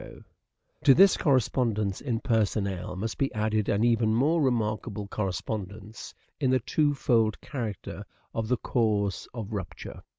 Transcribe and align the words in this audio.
Othello's 0.01 0.23
To 0.85 0.93
this 0.95 1.15
correspondence 1.15 2.01
in 2.01 2.21
personnel 2.21 2.95
must 2.95 3.19
be 3.19 3.31
added 3.35 3.69
an 3.69 3.83
even 3.83 4.15
more 4.15 4.41
remarkable 4.41 5.07
correspondence 5.07 6.15
in 6.39 6.49
the 6.49 6.59
two 6.59 6.95
fold 6.95 7.39
character 7.39 8.03
of 8.33 8.47
the 8.47 8.57
cause 8.57 9.27
of 9.31 9.53
rupture. 9.53 10.01